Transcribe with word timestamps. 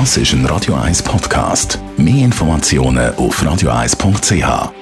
Das 0.00 0.16
ist 0.16 0.32
ein 0.32 0.44
Radio 0.46 0.74
1 0.74 1.04
Podcast. 1.04 1.78
Mehr 1.96 2.24
Informationen 2.24 3.14
auf 3.14 3.40
radio1.ch. 3.40 4.72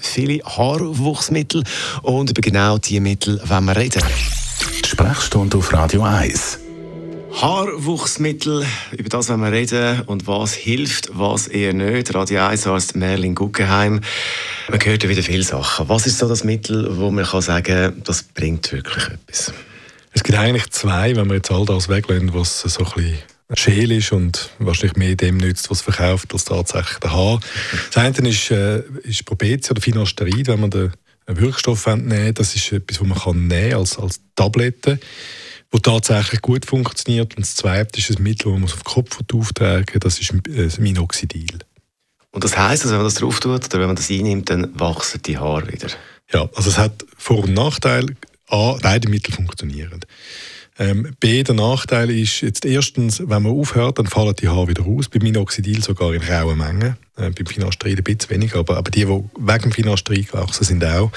Viele 0.00 0.42
Haarwuchsmittel 0.44 1.62
und 2.02 2.30
über 2.30 2.40
genau 2.40 2.78
diese 2.78 3.00
Mittel 3.00 3.40
wollen 3.44 3.66
wir 3.66 3.76
reden. 3.76 4.02
Die 4.84 4.88
Sprechstunde 4.88 5.56
auf 5.56 5.72
Radio 5.72 6.02
1. 6.02 6.58
Haarwuchsmittel, 7.40 8.66
über 8.90 9.08
das 9.08 9.28
wollen 9.28 9.42
wir 9.42 9.52
reden 9.52 10.02
und 10.06 10.26
was 10.26 10.52
hilft, 10.52 11.10
was 11.12 11.46
eher 11.46 11.72
nicht. 11.72 12.12
Radio 12.12 12.40
1 12.46 12.66
Arzt 12.66 12.96
Merlin 12.96 13.36
Guggenheim. 13.36 14.00
Man 14.68 14.80
hört 14.84 15.04
ja 15.04 15.08
wieder 15.08 15.22
viele 15.22 15.44
Sachen. 15.44 15.88
Was 15.88 16.08
ist 16.08 16.18
so 16.18 16.28
das 16.28 16.42
Mittel, 16.42 16.98
wo 16.98 17.12
man 17.12 17.24
kann 17.24 17.40
sagen 17.40 18.02
das 18.02 18.24
bringt 18.24 18.72
wirklich 18.72 19.04
etwas? 19.04 19.52
Es 20.12 20.24
gibt 20.24 20.36
eigentlich 20.36 20.68
zwei, 20.70 21.14
wenn 21.14 21.28
wir 21.28 21.36
jetzt 21.36 21.52
all 21.52 21.64
das 21.64 21.88
weglassen, 21.88 22.34
was 22.34 22.62
so 22.62 22.84
ein 22.84 22.92
bisschen 22.96 23.29
scheel 23.54 23.92
ist 23.92 24.12
und 24.12 24.50
wahrscheinlich 24.58 24.96
mehr 24.96 25.16
dem 25.16 25.36
nützt, 25.36 25.70
was 25.70 25.82
verkauft, 25.82 26.32
als 26.32 26.44
tatsächlich 26.44 26.98
der 26.98 27.12
Haar. 27.12 27.40
Das 27.92 27.96
eine 27.96 28.28
ist, 28.28 28.50
äh, 28.50 28.82
ist 29.02 29.24
Probetia 29.24 29.72
oder 29.72 29.80
Finasterid, 29.80 30.48
wenn 30.48 30.60
man 30.60 30.70
den 30.70 30.92
Wirkstoff 31.26 31.86
nehmen 31.86 32.34
Das 32.34 32.54
ist 32.54 32.72
etwas, 32.72 33.00
was 33.00 33.06
man 33.06 33.18
kann 33.18 33.46
nehmen 33.46 33.74
als, 33.74 33.98
als 33.98 34.20
Tablette, 34.34 34.98
wo 35.70 35.78
tatsächlich 35.78 36.40
gut 36.42 36.66
funktioniert. 36.66 37.36
Und 37.36 37.42
das 37.42 37.56
zweite 37.56 37.98
ist 37.98 38.10
ein 38.10 38.22
Mittel, 38.22 38.52
das 38.52 38.60
man 38.60 38.64
auf 38.64 38.82
den 38.82 38.84
Kopf 38.84 39.18
auftragen. 39.32 40.00
Das 40.00 40.18
ist 40.18 40.32
äh, 40.48 40.68
Minoxidil. 40.80 41.58
Und 42.32 42.44
das 42.44 42.56
heisst, 42.56 42.84
dass 42.84 42.90
wenn 42.90 42.98
man 42.98 43.06
das 43.06 43.14
drauf 43.14 43.40
tut 43.40 43.64
oder 43.66 43.80
wenn 43.80 43.88
man 43.88 43.96
das 43.96 44.10
einnimmt, 44.10 44.50
dann 44.50 44.78
wachsen 44.78 45.20
die 45.22 45.38
Haare 45.38 45.72
wieder? 45.72 45.88
Ja, 46.32 46.48
also 46.54 46.70
es 46.70 46.78
hat 46.78 47.04
Vor- 47.16 47.44
und 47.44 47.54
Nachteile. 47.54 48.14
A, 48.48 48.76
beide 48.82 49.08
Mittel 49.08 49.32
funktionieren. 49.32 50.00
Ähm, 50.80 51.14
B, 51.20 51.42
der 51.42 51.54
Nachteil 51.54 52.08
ist 52.08 52.40
jetzt 52.40 52.64
erstens, 52.64 53.20
wenn 53.20 53.42
man 53.42 53.52
aufhört, 53.52 53.98
dann 53.98 54.06
fallen 54.06 54.34
die 54.34 54.48
Haare 54.48 54.68
wieder 54.68 54.82
raus. 54.82 55.10
Bei 55.10 55.18
Minoxidil 55.20 55.84
sogar 55.84 56.14
in 56.14 56.22
rauen 56.22 56.56
Mengen. 56.56 56.96
Äh, 57.18 57.30
beim 57.30 57.44
Finastrid 57.44 57.98
ein 57.98 58.02
bisschen 58.02 58.30
weniger, 58.30 58.60
aber, 58.60 58.78
aber 58.78 58.90
die, 58.90 59.04
die 59.04 59.06
wegen 59.06 59.62
dem 59.62 59.72
Finastrid 59.72 60.32
gewachsen 60.32 60.64
sind, 60.64 60.82
auch. 60.82 61.12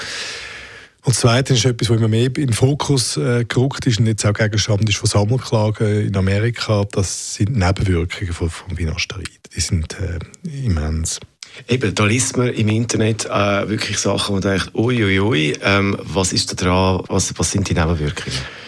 Und 1.04 1.14
zweitens 1.14 1.60
ist 1.60 1.64
etwas, 1.64 1.88
was 1.88 1.96
immer 1.96 2.08
mehr 2.08 2.26
in 2.26 2.34
den 2.34 2.52
Fokus 2.52 3.16
äh, 3.16 3.46
gerückt 3.46 3.86
ist 3.86 3.98
und 3.98 4.06
jetzt 4.06 4.26
auch 4.26 4.34
Gegenstand 4.34 4.86
ist 4.86 4.98
von 4.98 5.08
Sammelklagen 5.08 6.08
in 6.08 6.16
Amerika, 6.16 6.84
das 6.92 7.34
sind 7.34 7.56
Nebenwirkungen 7.56 8.34
von, 8.34 8.50
vom 8.50 8.76
Finastrid. 8.76 9.30
Die 9.56 9.60
sind 9.60 9.96
äh, 9.98 10.18
immens. 10.62 11.20
Eben, 11.68 11.94
da 11.94 12.04
liest 12.04 12.36
man 12.36 12.48
im 12.48 12.68
Internet 12.68 13.24
äh, 13.24 13.66
wirklich 13.68 13.96
Sachen, 13.96 14.28
wo 14.28 14.32
man 14.34 14.42
denkt, 14.42 14.74
uiuiui, 14.74 15.20
ui, 15.20 15.56
ähm, 15.62 15.96
was 16.02 16.34
ist 16.34 16.50
da 16.52 16.54
dran, 16.54 17.04
was, 17.08 17.32
was 17.38 17.50
sind 17.50 17.68
die 17.68 17.74
Nebenwirkungen? 17.74 18.63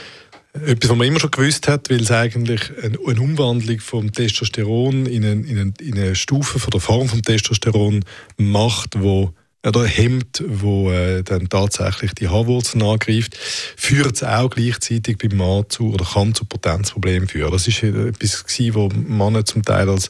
Etwas, 0.65 0.91
was 0.91 0.97
man 0.97 1.07
immer 1.07 1.21
schon 1.21 1.31
gewusst 1.31 1.69
hat, 1.69 1.91
weil 1.91 2.03
es 2.03 2.11
eigentlich 2.11 2.73
eine, 2.83 2.99
Umwandlung 2.99 3.81
vom 3.81 4.12
Testosteron 4.12 5.07
in 5.07 5.25
eine, 5.25 5.43
in, 5.43 5.59
eine, 5.59 5.73
in 5.81 5.99
eine, 5.99 6.15
Stufe 6.15 6.59
von 6.59 6.71
der 6.71 6.81
Form 6.81 7.09
vom 7.09 7.23
Testosteron 7.23 8.05
macht, 8.37 9.01
wo 9.01 9.33
oder 9.67 9.84
hemmt, 9.84 10.45
wo 10.47 10.93
äh, 10.93 11.25
dann 11.25 11.49
tatsächlich 11.49 12.12
die 12.15 12.29
Haarwurzeln 12.29 12.84
angreift, 12.84 13.37
führt 13.37 14.15
es 14.15 14.23
auch 14.23 14.49
gleichzeitig 14.49 15.19
beim 15.19 15.37
Mann 15.37 15.65
zu 15.69 15.93
oder 15.93 16.05
kann 16.05 16.34
zu 16.34 16.45
Potenzproblemen 16.45 17.29
führen. 17.29 17.51
Das 17.51 17.67
ist 17.67 17.83
etwas, 17.83 18.45
was 18.47 18.93
Männer 18.95 19.45
zum 19.45 19.65
Teil 19.65 19.89
als, 19.89 20.09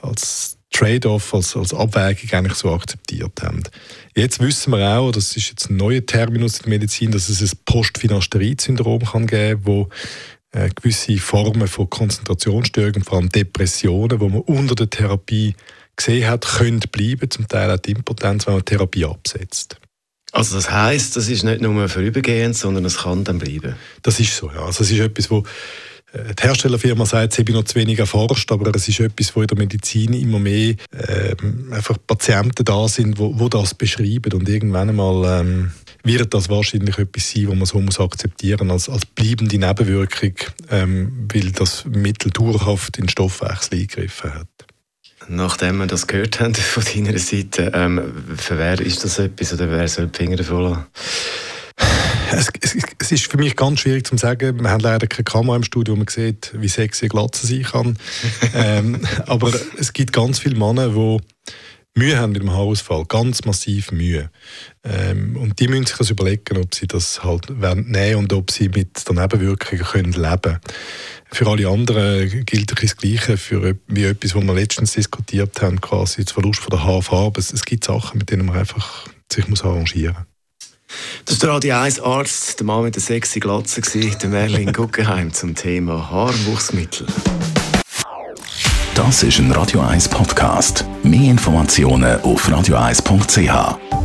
als 0.00 0.56
Trade-off, 0.72 1.34
als, 1.34 1.56
als 1.56 1.74
Abwägung 1.74 2.30
eigentlich 2.32 2.54
so 2.58 2.72
akzeptiert 2.72 3.42
haben. 3.42 3.62
Jetzt 4.16 4.40
wissen 4.40 4.72
wir 4.72 4.98
auch, 4.98 5.12
das 5.12 5.36
ist 5.36 5.50
jetzt 5.50 5.70
ein 5.70 5.76
neuer 5.76 6.04
Terminus 6.04 6.58
in 6.58 6.62
der 6.64 6.70
Medizin, 6.70 7.12
dass 7.12 7.28
es 7.28 7.40
ein 7.40 7.58
Postfinasterid-Syndrom 7.64 9.04
kann 9.04 9.26
geben, 9.26 9.60
wo 9.64 9.88
äh, 10.52 10.68
gewisse 10.70 11.16
Formen 11.18 11.68
von 11.68 11.88
Konzentrationsstörungen, 11.88 13.04
vor 13.04 13.18
allem 13.18 13.28
Depressionen, 13.28 14.20
wo 14.20 14.28
man 14.28 14.40
unter 14.40 14.74
der 14.74 14.90
Therapie 14.90 15.54
gesehen 15.96 16.28
hat, 16.28 16.46
können 16.46 16.80
bleiben, 16.90 17.30
zum 17.30 17.48
Teil 17.48 17.70
auch 17.70 17.78
die 17.78 17.92
Impotenz, 17.92 18.46
wenn 18.46 18.54
man 18.54 18.64
die 18.64 18.70
Therapie 18.70 19.04
absetzt. 19.04 19.76
Also 20.32 20.56
das 20.56 20.70
heißt, 20.70 21.14
das 21.16 21.28
ist 21.28 21.42
nicht 21.42 21.60
nur 21.60 21.88
vorübergehend, 21.88 22.56
sondern 22.56 22.86
es 22.86 22.98
kann 22.98 23.22
dann 23.22 23.38
bleiben? 23.38 23.76
Das 24.02 24.18
ist 24.18 24.34
so, 24.34 24.50
ja. 24.50 24.64
Also 24.64 24.82
es 24.82 24.90
ist 24.90 25.00
etwas, 25.00 25.30
wo 25.30 25.44
die 26.14 26.42
Herstellerfirma 26.42 27.06
sagt, 27.06 27.32
sie 27.32 27.42
habe 27.42 27.52
noch 27.52 27.64
zu 27.64 27.76
wenig 27.76 27.98
erforscht, 27.98 28.52
aber 28.52 28.74
es 28.74 28.86
ist 28.88 29.00
etwas, 29.00 29.34
wo 29.34 29.40
in 29.40 29.46
der 29.46 29.58
Medizin 29.58 30.12
immer 30.12 30.38
mehr 30.38 30.74
ähm, 30.92 31.72
einfach 31.72 31.96
Patienten 32.06 32.64
da 32.64 32.86
sind, 32.86 33.18
wo, 33.18 33.38
wo 33.38 33.48
das 33.48 33.74
beschreiben 33.74 34.32
und 34.34 34.48
irgendwann 34.48 34.90
einmal 34.90 35.40
ähm, 35.40 35.72
wird 36.04 36.34
das 36.34 36.48
wahrscheinlich 36.48 36.98
etwas 36.98 37.30
sein, 37.30 37.48
wo 37.48 37.54
man 37.54 37.66
so 37.66 37.80
muss 37.80 38.00
akzeptieren 38.00 38.70
als, 38.70 38.88
als 38.88 39.06
bleibende 39.06 39.58
Nebenwirkung, 39.58 40.34
ähm, 40.70 41.28
weil 41.32 41.52
das 41.52 41.84
Mittel 41.86 42.30
dauerhaft 42.30 42.98
in 42.98 43.04
den 43.04 43.08
Stoffwechsel 43.08 43.78
eingegriffen 43.78 44.34
hat. 44.34 44.48
Nachdem 45.28 45.78
wir 45.78 45.86
das 45.86 46.06
gehört 46.06 46.40
haben 46.40 46.54
von 46.54 46.82
deiner 46.84 47.18
Seite, 47.18 47.70
ähm, 47.74 48.12
für 48.36 48.58
wer 48.58 48.80
ist 48.80 49.04
das 49.04 49.18
etwas 49.18 49.52
oder 49.52 49.70
wer 49.70 49.86
soll 49.86 50.08
die 50.08 50.16
Finger 50.18 50.36
davon 50.36 50.64
lassen? 50.64 50.86
Es, 52.32 52.48
es, 52.60 52.76
es, 52.98 53.12
ist 53.12 53.30
für 53.30 53.36
mich 53.36 53.56
ganz 53.56 53.80
schwierig 53.80 54.06
zu 54.06 54.16
sagen. 54.16 54.60
Wir 54.60 54.70
haben 54.70 54.80
leider 54.80 55.06
keine 55.06 55.24
Kamera 55.24 55.56
im 55.56 55.64
Studio, 55.64 55.94
wo 55.94 55.98
man 55.98 56.08
sieht, 56.08 56.52
wie 56.54 56.68
sexy 56.68 57.08
Glatze 57.08 57.46
sein 57.46 57.62
kann. 57.62 57.98
ähm, 58.54 59.06
aber 59.26 59.52
es 59.78 59.92
gibt 59.92 60.12
ganz 60.12 60.38
viele 60.38 60.56
Männer, 60.56 60.88
die 60.88 61.18
Mühe 61.94 62.18
haben 62.18 62.32
mit 62.32 62.40
dem 62.40 62.50
Haarausfall, 62.50 63.04
ganz 63.04 63.44
massiv 63.44 63.92
Mühe. 63.92 64.30
Ähm, 64.82 65.36
und 65.36 65.60
die 65.60 65.68
müssen 65.68 65.86
sich 65.86 65.98
das 65.98 66.10
überlegen, 66.10 66.56
ob 66.56 66.74
sie 66.74 66.86
das 66.86 67.22
halt 67.22 67.50
nehmen 67.50 68.16
und 68.16 68.32
ob 68.32 68.50
sie 68.50 68.70
mit 68.70 69.06
der 69.06 69.14
Nebenwirkungen 69.14 69.84
können 69.84 70.12
leben 70.12 70.40
können. 70.40 70.60
Für 71.30 71.46
alle 71.48 71.68
anderen 71.68 72.46
gilt 72.46 72.82
das 72.82 72.96
Gleiche 72.96 73.36
für, 73.36 73.76
wie 73.88 74.04
etwas, 74.04 74.34
was 74.34 74.42
wir 74.42 74.54
letztens 74.54 74.92
diskutiert 74.92 75.60
haben, 75.60 75.80
quasi 75.82 76.24
das 76.24 76.32
Verlust 76.32 76.60
von 76.60 76.70
der 76.70 76.84
Haarfarbe. 76.84 77.38
Es, 77.38 77.52
es 77.52 77.64
gibt 77.64 77.84
Sachen, 77.84 78.18
mit 78.18 78.30
denen 78.30 78.46
man 78.46 78.56
einfach 78.56 79.06
sich 79.30 79.46
muss 79.48 79.62
arrangieren 79.62 80.14
muss. 80.14 80.31
Das 81.24 81.40
war 81.40 81.48
der 81.48 81.54
Radio 81.54 81.76
1 81.76 82.00
Arzt, 82.00 82.58
der 82.58 82.66
Mann 82.66 82.84
mit 82.84 82.94
der 82.94 83.02
sexy 83.02 83.40
Glatze, 83.40 83.80
der 83.80 84.28
Merlin 84.28 84.72
Guggenheim 84.72 85.32
zum 85.32 85.54
Thema 85.54 86.10
Haarwuchsmittel. 86.10 87.06
Das 88.94 89.22
ist 89.22 89.38
ein 89.38 89.50
Radio 89.52 89.80
1 89.80 90.08
Podcast. 90.08 90.84
Mehr 91.02 91.30
Informationen 91.30 92.20
auf 92.20 92.48
radio1.ch. 92.48 94.01